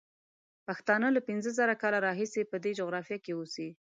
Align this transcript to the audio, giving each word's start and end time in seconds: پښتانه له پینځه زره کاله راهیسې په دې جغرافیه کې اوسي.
پښتانه 0.67 1.07
له 1.15 1.21
پینځه 1.27 1.51
زره 1.59 1.73
کاله 1.81 1.99
راهیسې 2.07 2.41
په 2.51 2.57
دې 2.63 2.71
جغرافیه 2.79 3.17
کې 3.25 3.31
اوسي. 3.35 3.69